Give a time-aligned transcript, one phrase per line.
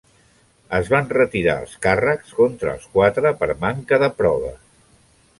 [0.75, 4.57] Es van retirar els càrrecs contra els quatre per manca de proves.